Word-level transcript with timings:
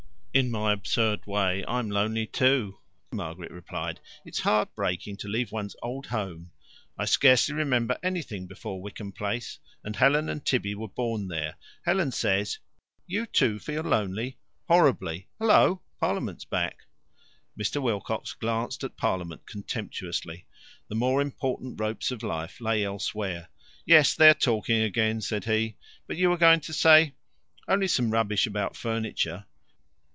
"In 0.33 0.49
my 0.49 0.71
absurd 0.71 1.25
way, 1.27 1.61
I'm 1.67 1.89
lonely 1.91 2.25
too," 2.25 2.79
Margaret 3.11 3.51
replied. 3.51 3.99
"It's 4.23 4.39
heart 4.39 4.73
breaking 4.77 5.17
to 5.17 5.27
leave 5.27 5.51
one's 5.51 5.75
old 5.83 6.05
home. 6.05 6.51
I 6.97 7.03
scarcely 7.03 7.53
remember 7.53 7.99
anything 8.01 8.47
before 8.47 8.81
Wickham 8.81 9.11
Place, 9.11 9.59
and 9.83 9.97
Helen 9.97 10.29
and 10.29 10.45
Tibby 10.45 10.73
were 10.73 10.87
born 10.87 11.27
there. 11.27 11.57
Helen 11.83 12.13
says" 12.13 12.59
"You, 13.13 13.25
too, 13.25 13.59
feel 13.59 13.83
lonely?" 13.83 14.37
"Horribly. 14.69 15.27
Hullo, 15.37 15.81
Parliament's 15.99 16.45
back!" 16.45 16.83
Mr. 17.59 17.81
Wilcox 17.81 18.31
glanced 18.31 18.85
at 18.85 18.95
Parliament 18.95 19.45
contemptuously. 19.45 20.45
The 20.87 20.95
more 20.95 21.19
important 21.21 21.77
ropes 21.77 22.09
of 22.09 22.23
life 22.23 22.61
lay 22.61 22.85
elsewhere. 22.85 23.49
"Yes, 23.85 24.13
they 24.15 24.29
are 24.29 24.33
talking 24.33 24.79
again." 24.81 25.19
said 25.19 25.43
he. 25.43 25.75
"But 26.07 26.15
you 26.15 26.29
were 26.29 26.37
going 26.37 26.61
to 26.61 26.71
say" 26.71 27.15
"Only 27.67 27.89
some 27.89 28.11
rubbish 28.11 28.47
about 28.47 28.77
furniture. 28.77 29.45